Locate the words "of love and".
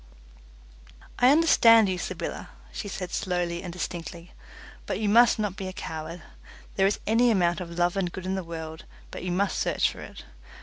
7.61-8.11